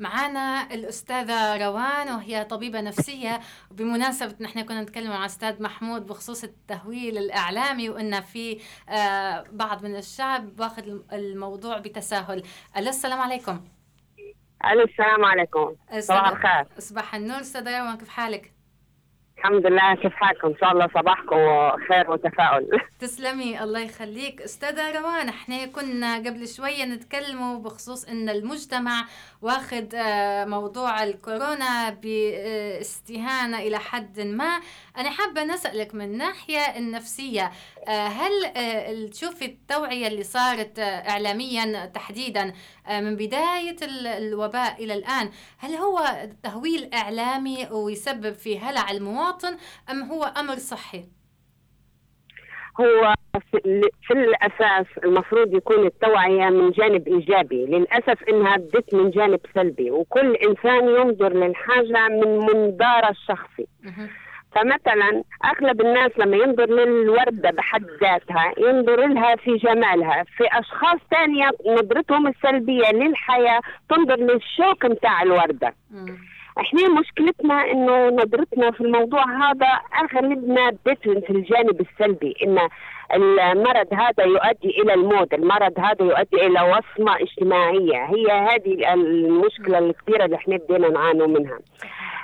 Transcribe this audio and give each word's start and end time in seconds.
معنا 0.00 0.74
الأستاذة 0.74 1.66
روان 1.66 2.08
وهي 2.08 2.44
طبيبة 2.44 2.80
نفسية. 2.80 3.40
بمناسبة 3.70 4.34
نحن 4.40 4.62
كنا 4.62 4.82
نتكلم 4.82 5.10
مع 5.10 5.26
أستاذ 5.26 5.62
محمود 5.62 6.06
بخصوص 6.06 6.44
التهويل 6.44 7.18
الإعلامي 7.18 7.90
وأن 7.90 8.20
في 8.20 8.60
آه، 8.88 9.44
بعض 9.52 9.84
من 9.84 9.96
الشعب 9.96 10.60
واخذ 10.60 10.82
الموضوع 11.12 11.78
بتساهل. 11.78 12.42
السلام 12.76 13.20
عليكم. 13.20 13.64
ألو 14.64 14.84
السلام 14.84 15.24
عليكم. 15.24 15.76
صباح 15.98 16.28
الخير. 16.28 16.66
صباح 16.78 17.14
النور 17.14 17.40
أستاذة 17.40 17.80
روان 17.80 17.96
كيف 17.96 18.08
حالك؟ 18.08 18.52
الحمد 19.40 19.66
لله 19.66 19.94
كيف 19.94 20.12
حالكم؟ 20.12 20.48
إن 20.48 20.54
شاء 20.60 20.72
الله 20.72 20.88
صباحكم 20.94 21.36
خير 21.88 22.10
وتفاؤل. 22.10 22.80
تسلمي 23.00 23.62
الله 23.62 23.80
يخليك. 23.80 24.42
أستاذة 24.42 25.00
روان 25.00 25.28
إحنا 25.28 25.66
كنا 25.66 26.16
قبل 26.16 26.48
شوية 26.48 26.84
نتكلموا 26.84 27.58
بخصوص 27.58 28.04
إن 28.04 28.28
المجتمع 28.28 29.04
واخذ 29.42 29.94
آه، 29.94 30.44
موضوع 30.44 31.02
الكورونا 31.02 31.90
باستهانة 31.90 33.58
إلى 33.58 33.78
حد 33.78 34.20
ما. 34.20 34.60
أنا 34.98 35.10
حابة 35.10 35.44
نسألك 35.44 35.94
من 35.94 36.04
الناحيه 36.04 36.78
النفسية 36.78 37.50
آه، 37.88 38.06
هل 38.06 38.44
آه، 38.56 39.06
تشوفي 39.06 39.44
التوعية 39.44 40.06
اللي 40.06 40.22
صارت 40.22 40.78
اعلاميا 40.78 41.86
تحديدا 41.86 42.52
من 42.90 43.16
بداية 43.16 43.76
الوباء 44.18 44.84
إلى 44.84 44.94
الآن 44.94 45.30
هل 45.58 45.74
هو 45.74 46.28
تهويل 46.42 46.90
إعلامي 46.94 47.68
ويسبب 47.70 48.32
في 48.32 48.58
هلع 48.58 48.90
المواطن؟ 48.90 49.29
أم 49.90 50.02
هو 50.02 50.24
أمر 50.24 50.54
صحي؟ 50.54 51.04
هو 52.80 53.14
في 54.02 54.12
الأساس 54.12 54.86
المفروض 55.04 55.54
يكون 55.54 55.86
التوعية 55.86 56.48
من 56.50 56.70
جانب 56.70 57.08
إيجابي، 57.08 57.66
للأسف 57.66 58.22
إنها 58.28 58.56
بدت 58.56 58.94
من 58.94 59.10
جانب 59.10 59.40
سلبي، 59.54 59.90
وكل 59.90 60.34
إنسان 60.34 60.88
ينظر 60.88 61.32
للحاجة 61.32 62.08
من 62.08 62.38
منظاره 62.38 63.10
الشخصي. 63.10 63.66
فمثلا 64.52 65.22
أغلب 65.44 65.80
الناس 65.80 66.10
لما 66.18 66.36
ينظر 66.36 66.66
للوردة 66.66 67.50
بحد 67.50 67.86
ذاتها 68.00 68.52
ينظر 68.58 69.06
لها 69.06 69.36
في 69.36 69.56
جمالها، 69.56 70.24
في 70.24 70.44
أشخاص 70.52 70.98
ثانية 71.10 71.50
نظرتهم 71.66 72.26
السلبية 72.26 72.90
للحياة 72.92 73.60
تنظر 73.88 74.16
للشوك 74.16 74.84
نتاع 74.84 75.22
الوردة. 75.22 75.74
إحنا 76.58 76.88
مشكلتنا 77.00 77.70
انه 77.70 78.08
نظرتنا 78.08 78.70
في 78.70 78.80
الموضوع 78.80 79.24
هذا 79.24 79.66
اغلبنا 80.02 80.70
بدت 80.86 81.02
في 81.02 81.30
الجانب 81.30 81.80
السلبي 81.80 82.34
إن 82.44 82.58
المرض 83.14 83.86
هذا 83.92 84.24
يؤدي 84.24 84.82
إلى 84.82 84.94
الموت، 84.94 85.34
المرض 85.34 85.72
هذا 85.78 86.04
يؤدي 86.04 86.46
إلى 86.46 86.60
وصمة 86.60 87.16
اجتماعية، 87.20 88.04
هي 88.04 88.30
هذه 88.30 88.94
المشكلة 88.94 89.78
الكبيرة 89.78 90.24
اللي 90.24 90.36
إحنا 90.36 90.56
بدينا 90.56 90.88
نعانوا 90.88 91.26
منها. 91.26 91.58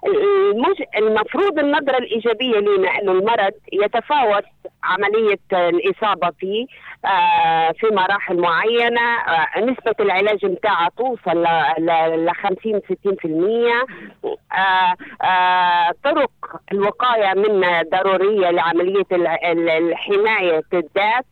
المج... 0.06 0.82
المفروض 0.96 1.58
النظرة 1.58 1.96
الإيجابية 1.98 2.58
لنا 2.58 2.90
أنه 3.00 3.12
المرض 3.12 3.52
يتفاوت 3.72 4.44
عملية 4.84 5.38
الإصابة 5.52 6.30
فيه 6.40 6.66
آه 7.04 7.72
في 7.72 7.86
مراحل 7.92 8.36
معينة 8.40 9.00
آه 9.00 9.60
نسبة 9.60 9.94
العلاج 10.00 10.46
متاعها 10.46 10.88
توصل 10.98 11.42
ل 11.78 12.30
50 12.34 12.80
60% 12.80 14.26
آه 15.26 15.90
طرق 16.04 16.30
الوقاية 16.72 17.34
منها 17.34 17.82
ضرورية 17.82 18.50
لعملية 18.50 19.06
الحماية 19.12 20.62
الذات 20.72 21.24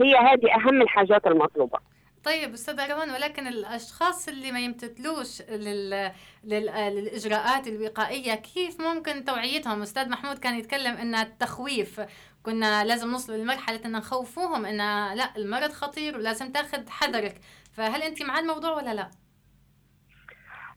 هي 0.00 0.16
هذه 0.16 0.54
أهم 0.54 0.82
الحاجات 0.82 1.26
المطلوبة. 1.26 1.78
طيب 2.24 2.52
أستاذ 2.52 2.90
روان 2.92 3.10
ولكن 3.10 3.46
الأشخاص 3.46 4.28
اللي 4.28 4.52
ما 4.52 4.60
يمتثلوش 4.60 5.42
لل... 5.42 6.10
لل... 6.44 6.66
للإجراءات 6.66 7.66
الوقائية 7.66 8.34
كيف 8.34 8.80
ممكن 8.80 9.24
توعيتهم؟ 9.24 9.82
أستاذ 9.82 10.08
محمود 10.08 10.38
كان 10.38 10.58
يتكلم 10.58 10.96
إن 10.96 11.14
التخويف 11.14 12.00
كنا 12.42 12.84
لازم 12.84 13.10
نوصل 13.10 13.38
لمرحلة 13.38 13.80
إن 13.84 13.92
نخوفوهم 13.92 14.66
إن 14.66 14.78
لا 15.14 15.36
المرض 15.36 15.70
خطير 15.72 16.16
ولازم 16.16 16.52
تاخذ 16.52 16.88
حذرك. 16.88 17.34
فهل 17.76 18.02
أنت 18.02 18.22
مع 18.22 18.38
الموضوع 18.38 18.72
ولا 18.72 18.94
لا؟ 18.94 19.10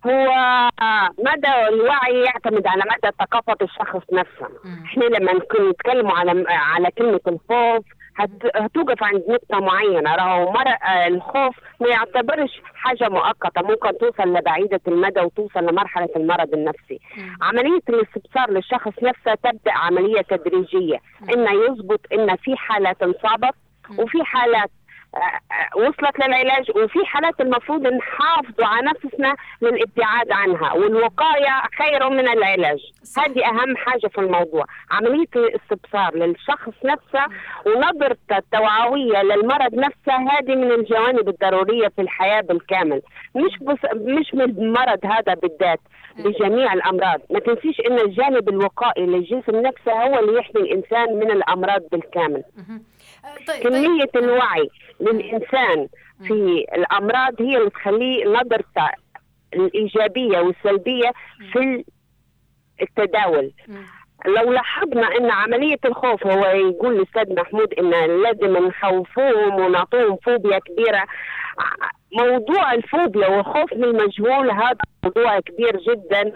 هو 0.06 0.30
مدى 1.20 1.68
الوعي 1.70 2.24
يعتمد 2.26 2.68
على 2.68 2.84
مدى 2.92 3.16
ثقافة 3.20 3.58
الشخص 3.62 4.02
نفسه، 4.14 4.48
إحنا 4.86 5.04
لما 5.04 5.34
نتكلم 5.72 6.08
على 6.12 6.46
على 6.48 6.92
كلمة 6.92 7.20
الخوف 7.28 7.86
هتوقف 8.56 9.04
عند 9.04 9.24
نقطة 9.30 9.60
معينة. 9.60 10.16
راهو 10.16 10.54
الخوف 11.08 11.56
ما 11.80 11.88
يعتبرش 11.88 12.62
حاجة 12.74 13.10
مؤقتة. 13.10 13.62
ممكن 13.62 13.98
توصل 13.98 14.34
لبعيدة 14.34 14.82
المدى 14.88 15.20
وتوصل 15.20 15.60
لمرحلة 15.66 16.10
المرض 16.16 16.54
النفسي. 16.54 17.00
عملية 17.42 17.82
الاستبصار 17.90 18.52
للشخص 18.52 19.04
نفسه 19.04 19.34
تبدأ 19.44 19.72
عملية 19.72 20.22
تدريجية. 20.22 20.98
إنه 21.34 21.52
يضبط 21.52 22.02
إن 22.14 22.36
في 22.36 22.56
حالات 22.58 23.04
انصابت 23.04 23.54
وفي 23.98 24.24
حالات 24.24 24.70
وصلت 25.76 26.20
للعلاج 26.20 26.72
وفي 26.76 27.06
حالات 27.06 27.42
المفروض 27.42 27.88
نحافظوا 27.88 28.66
على 28.66 28.88
نفسنا 28.88 29.36
للابتعاد 29.62 30.32
عنها 30.32 30.74
والوقاية 30.74 31.62
خير 31.78 32.10
من 32.10 32.28
العلاج. 32.28 32.80
هذه 33.18 33.46
أهم 33.46 33.78
حاجة 33.78 34.08
في 34.08 34.18
الموضوع. 34.18 34.66
عملية 34.92 35.28
الاستبصار 35.36 36.16
للشخص 36.16 36.74
نفسه 36.86 37.26
ونظرته 37.66 38.38
التوعوية 38.38 39.22
للمرض 39.24 39.74
نفسه 39.76 40.16
هذه 40.32 40.56
من 40.56 40.72
الجوانب 40.72 41.30
الضرورية 41.30 41.88
في 41.88 42.02
الحياة 42.02 42.42
بالكامل. 42.42 43.02
مش 43.36 43.58
بس 43.62 43.80
مش 43.96 44.34
من 44.34 44.42
المرض 44.42 45.00
هذا 45.06 45.34
بالذات 45.34 45.80
بجميع 46.18 46.74
الأمراض. 46.74 47.22
ما 47.30 47.40
تنسيش 47.40 47.80
إن 47.80 48.00
الجانب 48.00 48.50
الوقائي 48.50 49.06
للجسم 49.06 49.56
نفسه 49.56 49.92
هو 49.92 50.20
اللي 50.20 50.40
يحمي 50.40 50.62
الإنسان 50.62 51.16
من 51.20 51.32
الأمراض 51.32 51.82
بالكامل. 51.92 52.44
طيب 53.48 53.64
كمية 53.64 54.06
طيب. 54.06 54.24
الوعي 54.24 54.70
للإنسان 55.00 55.88
في 56.28 56.66
الأمراض 56.76 57.42
هي 57.42 57.58
اللي 57.58 57.70
تخليه 57.70 58.26
نظرته 58.26 58.90
الإيجابية 59.54 60.40
والسلبية 60.40 61.12
في 61.54 61.84
التداول. 62.82 63.52
لو 64.26 64.52
لاحظنا 64.52 65.08
إن 65.18 65.32
عملية 65.32 65.80
الخوف 65.86 66.28
هو 66.28 66.46
يقول 66.46 66.96
الأستاذ 66.96 67.36
محمود 67.36 67.74
إن 67.74 67.90
لازم 68.24 68.58
نخوفوهم 68.68 69.56
ونعطوهم 69.56 70.18
فوبيا 70.26 70.60
كبيرة. 70.60 71.04
موضوع 72.14 72.74
الفوبيا 72.74 73.28
والخوف 73.28 73.74
من 73.74 73.84
المجهول 73.84 74.52
هذا 74.52 74.78
موضوع 75.04 75.40
كبير 75.40 75.78
جدا 75.78 76.32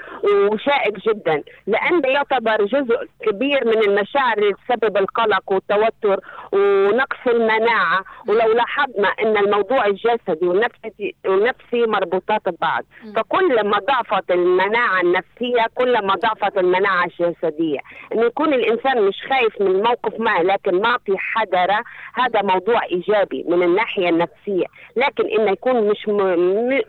وشائك 0.51 1.07
جدا 1.09 1.43
لأنه 1.67 2.07
يعتبر 2.09 2.65
جزء 2.65 2.97
كبير 3.25 3.65
من 3.67 3.77
المشاعر 3.77 4.37
اللي 4.37 4.53
تسبب 4.53 4.97
القلق 4.97 5.51
والتوتر 5.51 6.19
ونقص 6.51 7.27
المناعة. 7.27 8.03
ولو 8.27 8.53
لاحظنا 8.53 9.07
أن 9.07 9.37
الموضوع 9.37 9.85
الجسدي 9.85 10.47
والنفسي, 10.47 11.15
والنفسي 11.25 11.85
مربوطات 11.85 12.49
ببعض. 12.49 12.83
فكلما 13.15 13.79
ضعفت 13.79 14.31
المناعة 14.31 15.01
النفسية 15.01 15.65
كلما 15.75 16.15
ضعفت 16.15 16.57
المناعة 16.57 17.05
الجسدية. 17.05 17.79
أن 18.13 18.19
يكون 18.19 18.53
الإنسان 18.53 19.01
مش 19.01 19.15
خايف 19.29 19.61
من 19.61 19.83
موقف 19.83 20.19
ما 20.19 20.43
لكن 20.43 20.81
ما 20.81 20.97
في 21.05 21.17
حذرة 21.17 21.83
هذا 22.13 22.41
موضوع 22.41 22.83
إيجابي 22.83 23.45
من 23.47 23.63
الناحية 23.63 24.09
النفسية. 24.09 24.65
لكن 24.95 25.25
إنه 25.39 25.51
يكون 25.51 25.87
مش 25.87 26.07
م... 26.07 26.21
م... 26.21 26.81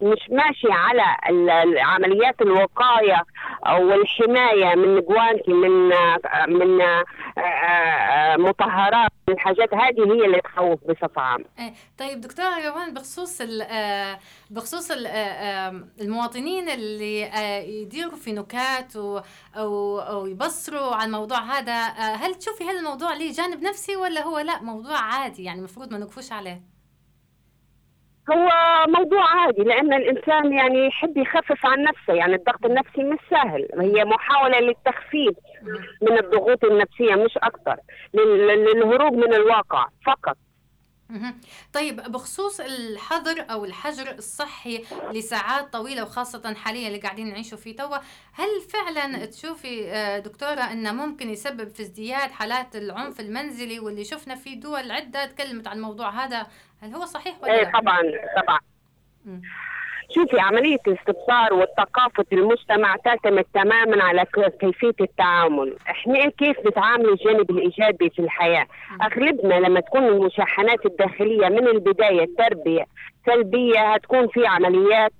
مش 0.00 0.30
ماشي 0.30 0.68
على 0.70 1.02
عمليات 1.80 2.42
الوقاية 2.42 3.22
والحماية 3.66 4.74
من 4.74 5.00
جوانتي 5.00 5.52
من 5.52 5.88
من 6.48 6.80
آه، 6.80 7.04
آه، 7.38 8.36
مطهرات 8.36 9.10
الحاجات 9.28 9.74
هذه 9.74 10.12
هي 10.12 10.26
اللي 10.26 10.40
تخوف 10.40 10.80
بصفه 10.84 11.22
عامه. 11.22 11.44
إيه، 11.58 11.72
طيب 11.98 12.20
دكتورة 12.20 12.68
روان 12.68 12.94
بخصوص 12.94 13.40
آه، 13.62 14.18
بخصوص 14.50 14.90
المواطنين 16.00 16.68
اللي 16.68 17.22
يديروا 17.82 18.16
في 18.16 18.32
نكات 18.32 18.96
أو 19.56 20.26
يبصروا 20.26 20.94
على 20.94 21.06
الموضوع 21.06 21.38
هذا 21.38 21.82
هل 22.16 22.34
تشوفي 22.34 22.64
هذا 22.64 22.78
الموضوع 22.78 23.14
له 23.14 23.32
جانب 23.32 23.62
نفسي 23.62 23.96
ولا 23.96 24.22
هو 24.22 24.38
لا 24.38 24.62
موضوع 24.62 24.98
عادي 24.98 25.44
يعني 25.44 25.58
المفروض 25.58 25.92
ما 25.92 25.98
نكفوش 25.98 26.32
عليه؟ 26.32 26.75
هو 28.32 28.48
موضوع 28.88 29.24
عادي 29.24 29.62
لأن 29.62 29.92
الإنسان 29.92 30.52
يعني 30.52 30.86
يحب 30.86 31.16
يخفف 31.16 31.66
عن 31.66 31.82
نفسه 31.82 32.14
يعني 32.14 32.34
الضغط 32.34 32.64
النفسي 32.66 33.02
مش 33.02 33.18
سهل 33.30 33.68
هي 33.80 34.04
محاولة 34.04 34.60
للتخفيف 34.60 35.34
من 36.02 36.18
الضغوط 36.18 36.64
النفسية 36.64 37.14
مش 37.14 37.36
أكثر 37.36 37.76
للهروب 38.14 39.12
من 39.12 39.34
الواقع 39.34 39.86
فقط. 40.06 40.36
طيب 41.72 41.96
بخصوص 41.96 42.60
الحظر 42.60 43.46
أو 43.50 43.64
الحجر 43.64 44.10
الصحي 44.10 44.84
لساعات 45.12 45.72
طويلة 45.72 46.02
وخاصة 46.02 46.54
حاليا 46.54 46.88
اللي 46.88 46.98
قاعدين 46.98 47.28
نعيشوا 47.28 47.58
فيه 47.58 47.76
توا 47.76 47.96
هل 48.32 48.48
فعلا 48.72 49.24
تشوفي 49.24 49.90
آه، 49.90 50.18
دكتورة 50.18 50.60
إنه 50.60 50.92
ممكن 50.92 51.30
يسبب 51.30 51.68
في 51.68 51.82
ازدياد 51.82 52.30
حالات 52.30 52.76
العنف 52.76 53.20
المنزلي 53.20 53.80
واللي 53.80 54.04
شفنا 54.04 54.34
في 54.34 54.54
دول 54.54 54.90
عدة 54.90 55.26
تكلمت 55.26 55.66
عن 55.66 55.76
الموضوع 55.76 56.24
هذا؟ 56.24 56.46
هل 56.80 56.94
هو 56.94 57.04
صحيح 57.04 57.42
ولا 57.42 57.52
إيه 57.52 57.72
طبعا 57.72 58.02
طبعا. 58.42 58.60
شوفي 60.10 60.40
عملية 60.40 60.78
الاستبصار 60.86 61.54
والثقافة 61.54 62.24
المجتمع 62.32 62.96
تعتمد 62.96 63.44
تماما 63.54 64.04
على 64.04 64.24
كيفية 64.60 64.94
التعامل. 65.00 65.76
إحنا 65.90 66.28
كيف 66.28 66.56
نتعامل 66.66 67.08
الجانب 67.08 67.50
الإيجابي 67.50 68.10
في 68.10 68.18
الحياة؟ 68.18 68.66
أغلبنا 69.02 69.54
لما 69.54 69.80
تكون 69.80 70.04
المشاحنات 70.06 70.86
الداخلية 70.86 71.48
من 71.48 71.66
البداية 71.68 72.28
تربية 72.38 72.86
سلبية 73.26 73.94
هتكون 73.94 74.28
في 74.28 74.46
عمليات. 74.46 75.12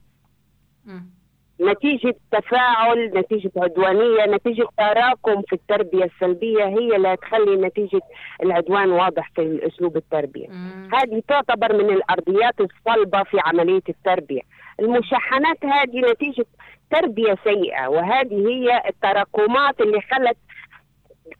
نتيجة 1.60 2.14
تفاعل 2.32 3.10
نتيجة 3.14 3.50
عدوانية 3.56 4.24
نتيجة 4.26 4.66
تراكم 4.78 5.42
في 5.42 5.52
التربية 5.52 6.04
السلبية 6.04 6.64
هي 6.64 6.96
اللي 6.96 7.08
هتخلي 7.08 7.56
نتيجة 7.56 8.00
العدوان 8.42 8.90
واضح 8.90 9.30
في 9.36 9.66
أسلوب 9.66 9.96
التربية 9.96 10.48
مم. 10.48 10.88
هذه 10.94 11.22
تعتبر 11.28 11.72
من 11.84 11.90
الأرضيات 11.90 12.54
الصلبة 12.60 13.22
في 13.22 13.38
عملية 13.44 13.82
التربية 13.88 14.40
المشاحنات 14.80 15.64
هذه 15.64 16.00
نتيجة 16.12 16.44
تربية 16.90 17.36
سيئة 17.44 17.86
وهذه 17.88 18.48
هي 18.48 18.82
التراكمات 18.88 19.80
اللي 19.80 20.00
خلت 20.00 20.36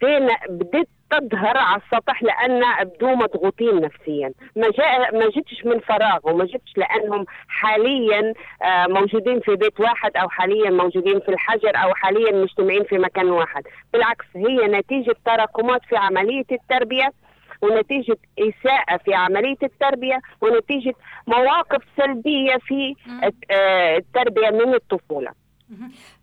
بدينا 0.02 0.36
بديت 0.50 0.88
تظهر 1.11 1.56
على 1.58 1.81
السطح 1.82 2.23
لأن 2.23 2.85
بدو 2.85 3.14
مضغوطين 3.14 3.81
نفسيا. 3.81 4.32
ما 4.56 4.70
جاء 4.70 5.17
ما 5.19 5.29
جتش 5.29 5.64
من 5.64 5.81
فراغ 5.81 6.19
وما 6.23 6.44
جتش 6.44 6.73
لأنهم 6.76 7.26
حاليا 7.49 8.35
آه، 8.62 8.87
موجودين 8.87 9.41
في 9.41 9.56
بيت 9.56 9.81
واحد 9.81 10.17
أو 10.17 10.29
حاليا 10.29 10.70
موجودين 10.70 11.20
في 11.20 11.29
الحجر 11.29 11.73
أو 11.76 11.94
حاليا 11.94 12.32
مجتمعين 12.43 12.85
في 12.85 12.99
مكان 12.99 13.31
واحد. 13.31 13.62
بالعكس 13.93 14.25
هي 14.37 14.56
نتيجة 14.67 15.14
تراكمات 15.25 15.81
في 15.88 15.97
عملية 15.97 16.44
التربية 16.53 17.12
ونتيجة 17.62 18.17
إساءة 18.38 18.97
في 19.05 19.14
عملية 19.14 19.56
التربية 19.62 20.20
ونتيجة 20.41 20.93
مواقف 21.26 21.82
سلبية 21.97 22.56
في 22.56 22.94
آه، 23.50 23.97
التربية 23.97 24.50
من 24.50 24.75
الطفولة. 24.75 25.45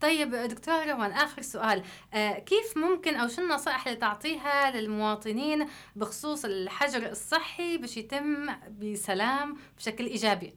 طيب 0.01 0.29
دكتور 0.35 0.75
روان 0.75 1.11
آخر 1.11 1.41
سؤال. 1.41 1.83
آه 2.13 2.39
كيف 2.39 2.77
ممكن 2.77 3.15
أو 3.15 3.27
شو 3.27 3.41
النصائح 3.41 3.87
اللي 3.87 3.99
تعطيها 3.99 4.71
للمواطنين 4.71 5.65
بخصوص 5.95 6.45
الحجر 6.45 7.09
الصحي 7.09 7.77
باش 7.77 7.97
يتم 7.97 8.45
بسلام 8.81 9.57
بشكل 9.77 10.05
إيجابي؟ 10.05 10.55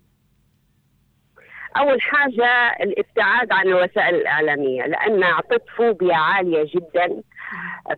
أول 1.76 2.00
حاجة 2.00 2.76
الابتعاد 2.80 3.52
عن 3.52 3.66
الوسائل 3.66 4.14
الإعلامية 4.14 4.86
لأن 4.86 5.22
اعطت 5.22 5.62
فوبيا 5.76 6.14
عالية 6.16 6.66
جدا 6.74 7.22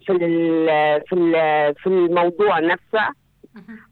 في 0.06 1.74
في 1.78 1.86
الموضوع 1.86 2.58
نفسه. 2.58 3.27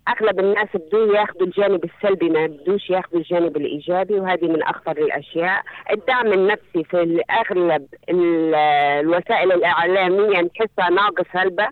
أغلب 0.08 0.40
الناس 0.40 0.68
بدو 0.74 1.12
ياخذوا 1.14 1.46
الجانب 1.46 1.84
السلبي 1.84 2.28
ما 2.28 2.46
بدوش 2.46 2.90
ياخذوا 2.90 3.20
الجانب 3.20 3.56
الإيجابي 3.56 4.14
وهذه 4.14 4.44
من 4.48 4.62
أخطر 4.62 4.92
الأشياء. 4.92 5.62
الدعم 5.92 6.32
النفسي 6.32 6.84
في 6.84 7.22
اغلب 7.30 7.86
الوسائل 8.10 9.52
الإعلامية 9.52 10.40
نحسها 10.40 10.90
ناقص 10.90 11.26
هلبة 11.30 11.68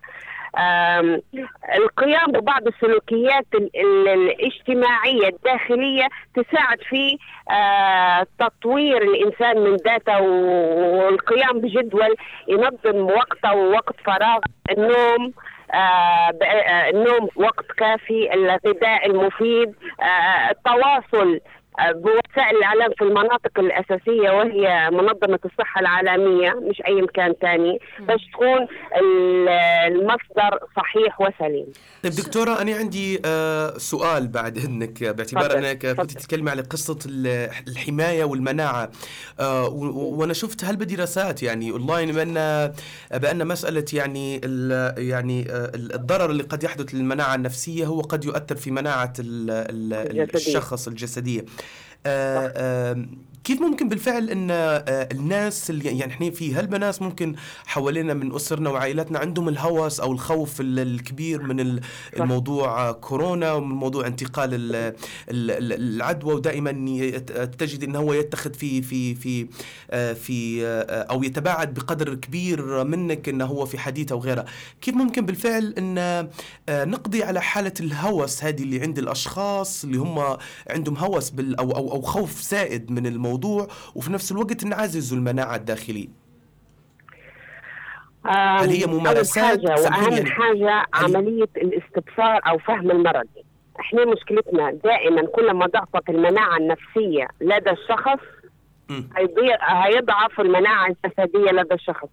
القيام 1.77 2.33
ببعض 2.33 2.67
السلوكيات 2.67 3.47
الاجتماعية 3.75 5.29
الداخلية 5.29 6.07
تساعد 6.35 6.79
في 6.89 7.19
تطوير 8.39 9.03
الإنسان 9.03 9.59
من 9.59 9.77
ذاته 9.77 10.21
والقيام 10.23 11.61
بجدول 11.61 12.15
ينظم 12.49 12.97
وقته 13.05 13.55
ووقت 13.55 13.95
فراغ 14.05 14.39
النوم. 14.71 15.33
النوم 16.95 17.29
وقت 17.37 17.67
كافي 17.77 18.35
الغذاء 18.35 19.07
المفيد 19.07 19.75
آه، 20.03 20.51
التواصل 20.51 21.41
بوسائل 21.95 22.57
الإعلام 22.57 22.91
في 22.99 23.05
المناطق 23.05 23.59
الأساسية 23.59 24.31
وهي 24.31 24.91
منظمة 24.91 25.39
الصحة 25.45 25.81
العالمية 25.81 26.51
مش 26.51 26.83
أي 26.87 27.03
مكان 27.03 27.33
ثاني 27.41 27.79
باش 28.01 28.27
تكون 28.33 28.67
المصدر 29.87 30.59
صحيح 30.77 31.21
وسليم. 31.21 31.67
طيب 32.03 32.13
دكتورة 32.13 32.61
أنا 32.61 32.77
عندي 32.77 33.23
آه، 33.25 33.79
سؤال 33.79 34.29
بعد 34.29 34.57
اذنك 34.57 35.05
باعتبار 35.05 35.59
أنك 35.59 35.87
كنت 35.87 36.11
تتكلمي 36.11 36.51
على 36.51 36.63
قصة 36.63 36.99
الحماية 37.69 38.25
والمناعة. 38.25 38.91
آه، 39.41 39.69
وأنا 39.95 40.33
شفت 40.33 40.65
هالبدراسات 40.65 41.43
يعني 41.43 41.71
أونلاين 41.71 42.13
بأن 42.13 42.73
بأن 43.15 43.47
مسألة 43.47 43.85
يعني 43.93 44.41
يعني 44.99 45.51
آه، 45.51 45.73
الضرر 45.75 46.31
اللي 46.31 46.43
قد 46.43 46.65
يحدث 46.65 46.95
للمناعة 46.95 47.35
النفسية 47.35 47.87
هو 47.87 48.01
قد 48.01 48.25
يؤثر 48.25 48.57
في 48.57 48.71
مناعة 48.71 49.13
الشخص 49.19 50.89
الجسدية. 50.89 51.45
آه 52.07 53.07
كيف 53.45 53.61
ممكن 53.61 53.89
بالفعل 53.89 54.31
إن 54.31 54.51
آه، 54.51 55.09
الناس 55.13 55.71
اللي 55.71 55.85
يعني 55.85 56.13
إحنا 56.13 56.31
في 56.31 56.55
هالبناس 56.55 57.03
ممكن 57.03 57.35
حوالينا 57.67 58.15
من 58.15 58.35
أسرنا 58.35 58.71
وعائلاتنا 58.71 59.19
عندهم 59.19 59.49
الهوس 59.49 60.01
أو 60.01 60.13
الخوف 60.13 60.61
الكبير 60.61 61.43
من 61.43 61.81
الموضوع 62.17 62.93
كورونا 62.93 63.53
ومن 63.53 63.75
موضوع 63.75 64.07
انتقال 64.07 64.51
العدوى 65.29 66.35
ودائما 66.35 66.71
تجد 67.59 67.85
انه 67.85 67.99
هو 67.99 68.13
يتخذ 68.13 68.55
في 68.55 68.83
في 68.83 69.15
في 69.15 69.47
آه، 69.91 70.13
في 70.13 70.67
آه، 70.67 71.03
أو 71.03 71.23
يتباعد 71.23 71.75
بقدر 71.75 72.15
كبير 72.15 72.85
منك 72.85 73.29
انه 73.29 73.45
هو 73.45 73.67
في 73.67 73.79
حديث 73.79 74.13
أو 74.13 74.19
غيره. 74.19 74.45
كيف 74.81 74.95
ممكن 74.95 75.27
بالفعل 75.27 75.75
إن 75.79 76.29
نقضي 76.71 77.23
على 77.23 77.43
حالة 77.43 77.73
الهوس 77.81 78.45
هذه 78.45 78.63
اللي 78.63 78.81
عند 78.81 78.99
الأشخاص 78.99 79.85
اللي 79.85 79.97
هم 79.97 80.37
عندهم 80.71 80.97
هوس 80.97 81.31
بال 81.31 81.57
أو 81.57 81.71
أو 81.71 81.93
أو 81.93 82.03
خوف 82.03 82.43
سائد 82.43 82.91
من 82.91 83.07
الموضوع؟ 83.07 83.34
الموضوع 83.35 83.67
وفي 83.95 84.13
نفس 84.13 84.33
الوقت 84.33 84.65
نعزز 84.65 85.13
المناعة 85.13 85.57
الداخلية. 85.57 86.09
هل 88.27 88.69
هي 88.71 88.87
ممارسات 88.87 89.45
حاجة 89.45 89.81
وأهم 89.81 90.13
يعني 90.13 90.31
حاجة 90.31 90.87
عملية 90.95 91.49
الاستبصار 91.57 92.41
أو 92.47 92.59
فهم 92.59 92.91
المرض. 92.91 93.29
إحنا 93.81 94.05
مشكلتنا 94.05 94.71
دائما 94.71 95.27
كلما 95.27 95.67
ضعفت 95.67 96.09
المناعة 96.09 96.57
النفسية 96.57 97.29
لدى 97.41 97.71
الشخص 97.71 98.21
هيضعف 99.61 100.41
المناعة 100.41 100.87
الجسدية 100.87 101.51
لدى 101.51 101.75
الشخص. 101.75 102.09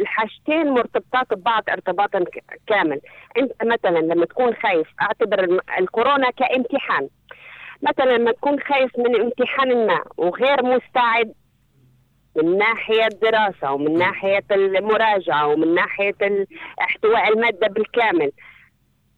الحاجتين 0.00 0.70
مرتبطات 0.70 1.34
ببعض 1.34 1.62
ارتباطا 1.68 2.24
كامل. 2.66 3.00
أنت 3.38 3.52
مثلا 3.64 3.98
لما 3.98 4.26
تكون 4.26 4.54
خايف 4.54 4.88
أعتبر 5.02 5.58
الكورونا 5.78 6.30
كامتحان. 6.30 7.08
مثلا 7.82 8.16
لما 8.16 8.32
تكون 8.32 8.60
خايف 8.60 8.98
من 8.98 9.20
امتحان 9.20 9.86
ما 9.86 10.00
وغير 10.16 10.62
مستعد 10.64 11.32
من 12.36 12.58
ناحية 12.58 13.06
الدراسة 13.06 13.72
ومن 13.72 13.98
ناحية 13.98 14.44
المراجعة 14.52 15.46
ومن 15.46 15.74
ناحية 15.74 16.46
احتواء 16.80 17.28
المادة 17.32 17.66
بالكامل. 17.66 18.32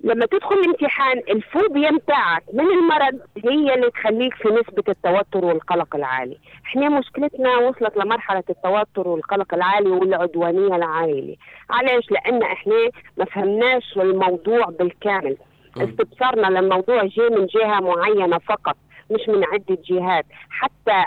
لما 0.01 0.27
تدخل 0.27 0.55
الامتحان 0.55 1.19
الفوبيا 1.19 1.91
متاعك 1.91 2.43
من 2.53 2.65
المرض 2.65 3.21
هي 3.45 3.75
اللي 3.75 3.91
تخليك 3.91 4.35
في 4.35 4.49
نسبة 4.49 4.85
التوتر 4.89 5.45
والقلق 5.45 5.97
العالي. 5.97 6.39
إحنا 6.65 6.89
مشكلتنا 6.89 7.57
وصلت 7.57 7.97
لمرحلة 7.97 8.43
التوتر 8.51 9.09
والقلق 9.09 9.55
العالي 9.55 9.91
والعدوانية 9.91 10.77
العالية 10.77 11.37
علاش؟ 11.71 12.11
لأن 12.11 12.43
إحنا 12.43 12.91
ما 13.17 13.25
فهمناش 13.25 13.97
الموضوع 13.97 14.65
بالكامل. 14.65 15.37
استبصارنا 15.85 16.59
للموضوع 16.59 17.05
جاي 17.05 17.29
من 17.29 17.47
جهة 17.47 17.81
معينة 17.81 18.39
فقط 18.39 18.77
مش 19.11 19.29
من 19.29 19.45
عدة 19.45 19.79
جهات. 19.85 20.27
حتى 20.51 21.05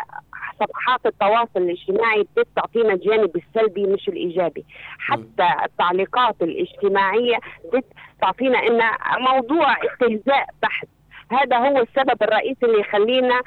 صفحات 0.60 1.06
التواصل 1.06 1.50
الاجتماعي 1.58 2.28
بدات 2.32 2.48
تعطينا 2.56 2.94
الجانب 2.94 3.32
السلبي 3.36 3.84
مش 3.84 4.08
الإيجابي. 4.08 4.66
حتى 5.00 5.48
التعليقات 5.66 6.36
الاجتماعية 6.42 7.38
بدات 7.66 7.86
تعطينا 8.22 8.60
إن 8.68 8.82
موضوع 9.20 9.74
استهزاء 9.74 10.46
بحت. 10.64 10.88
هذا 11.32 11.58
هو 11.58 11.78
السبب 11.82 12.24
الرئيسي 12.24 12.66
اللي 12.66 12.80
يخلينا 12.80 13.42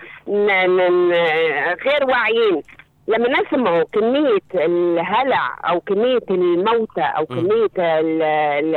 غير 1.85 2.05
واعيين. 2.09 2.63
لما 3.09 3.41
نسمع 3.41 3.83
كمية 3.93 4.39
الهلع 4.55 5.59
أو 5.69 5.81
كمية 5.81 6.27
الموتى 6.31 7.01
أو 7.01 7.27
كمية 7.27 8.01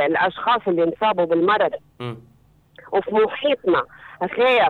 الأشخاص 0.06 0.60
اللي 0.68 0.84
انصابوا 0.84 1.24
بالمرض 1.24 1.70
وفي 2.92 3.14
محيطنا 3.14 3.84
غير 4.38 4.68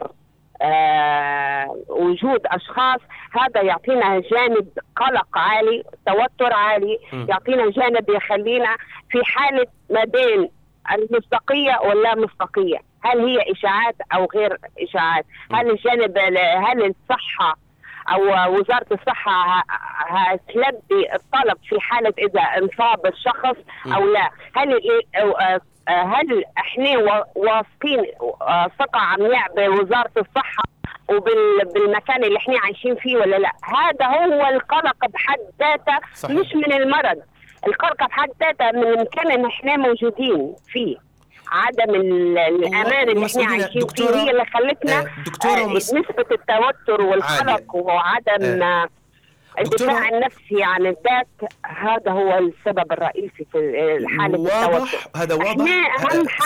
آه 0.63 1.77
وجود 1.89 2.41
أشخاص 2.47 3.01
هذا 3.33 3.63
يعطينا 3.63 4.21
جانب 4.21 4.69
قلق 4.97 5.39
عالي 5.39 5.83
توتر 6.07 6.53
عالي 6.53 6.99
م. 7.13 7.27
يعطينا 7.29 7.71
جانب 7.71 8.11
يخلينا 8.11 8.77
في 9.11 9.25
حالة 9.25 9.67
ما 9.91 10.05
بين 10.05 10.51
المصداقية 10.93 11.79
واللا 11.85 12.15
مصداقية. 12.15 12.79
هل 13.05 13.21
هي 13.27 13.53
إشاعات 13.53 13.95
أو 14.15 14.29
غير 14.37 14.59
إشاعات؟ 14.83 15.25
هل 15.53 15.71
الجانب 15.71 16.19
هل 16.39 16.83
الصحة 16.85 17.57
أو 18.13 18.53
وزارة 18.55 18.87
الصحة 18.93 19.63
هتلبي 19.99 21.15
الطلب 21.15 21.57
في 21.69 21.81
حالة 21.81 22.13
إذا 22.19 22.41
انصاب 22.41 23.07
الشخص 23.07 23.57
أو 23.95 24.05
لا. 24.13 24.31
هل 24.57 24.81
هل 25.89 26.45
إحنا 26.59 27.25
واثقين 27.35 28.05
ثقة 28.79 29.01
عمياء 29.01 29.47
بوزاره 29.57 30.11
الصحة 30.17 30.63
وبالمكان 31.09 32.25
اللي 32.25 32.37
إحنا 32.39 32.59
عايشين 32.65 32.95
فيه 32.97 33.17
ولا 33.17 33.37
لا؟ 33.37 33.51
هذا 33.65 34.07
هو 34.07 34.47
القلق 34.55 35.07
بحد 35.09 35.39
ذاته 35.61 35.99
مش 36.41 36.55
من 36.55 36.73
المرض. 36.73 37.23
القلق 37.67 38.07
بحد 38.09 38.29
ذاته 38.41 38.71
من 38.79 38.87
المكان 38.87 39.31
اللي 39.33 39.49
إحنا 39.49 39.77
موجودين 39.77 40.55
فيه. 40.67 40.97
عدم 41.53 41.95
الأمان 41.95 43.09
اللي 43.09 43.27
إحنا 43.27 43.45
عايشين 43.47 43.87
فيه 43.87 44.05
هي 44.15 44.31
اللي 44.31 44.45
خلتنا 44.55 44.99
آه، 45.01 45.07
دكتورة 45.27 45.65
آه 45.65 45.93
نسبة 45.93 46.27
التوتر 46.33 47.03
والقلق 47.03 47.75
وعدم 47.75 48.63
آه. 48.63 48.89
الدفاع 49.59 50.09
النفسي 50.09 50.63
عن 50.63 50.87
الذات 50.87 51.53
هذا 51.67 52.11
هو 52.11 52.39
السبب 52.39 52.93
الرئيسي 52.93 53.47
في 53.53 54.07
حالة 54.19 54.39
واضح 54.39 55.09
هذا 55.17 55.35
واضح. 55.35 55.67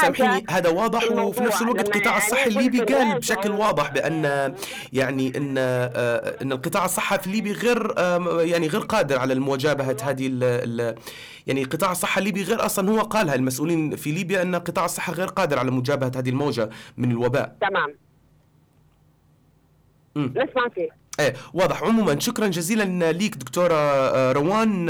سامحيني 0.01 0.45
هذا 0.51 0.71
واضح 0.71 1.11
وفي 1.13 1.41
نفس 1.41 1.63
الوقت 1.63 1.97
القطاع 1.97 2.17
الصحي 2.17 2.49
الليبي 2.49 2.81
قال 2.81 3.19
بشكل 3.19 3.51
واضح 3.51 3.91
بأن 3.91 4.55
يعني 4.93 5.33
إن 5.37 5.59
إن 6.43 6.53
القطاع 6.53 6.85
الصحي 6.85 7.19
في 7.19 7.27
الليبي 7.27 7.53
غير 7.53 7.95
يعني 8.41 8.69
غير 8.69 8.81
قادر 8.81 9.19
على 9.19 9.35
مواجهة 9.35 9.97
هذه 10.03 10.29
ال 10.33 10.95
يعني 11.47 11.65
قطاع 11.65 11.93
الصحة 11.93 12.19
الليبي 12.19 12.43
غير 12.43 12.67
أصلا 12.67 12.91
هو 12.91 13.01
قالها 13.01 13.35
المسؤولين 13.35 13.97
في 13.97 14.13
ليبيا 14.13 14.43
أن 14.43 14.55
قطاع 14.55 14.85
الصحة 14.85 15.13
غير 15.13 15.27
قادر 15.27 15.59
على 15.59 15.71
مجابهة 15.71 16.13
هذه 16.17 16.29
الموجة 16.29 16.71
من 16.97 17.11
الوباء؟ 17.11 17.57
تمام. 17.61 17.95
نسمع 20.17 20.69
فيه 20.75 21.00
إيه 21.21 21.35
واضح. 21.55 21.83
عموما 21.83 22.21
شكرا 22.21 22.47
جزيلا 22.47 23.13
ليك 23.13 23.37
دكتورة 23.37 24.33
روان 24.33 24.87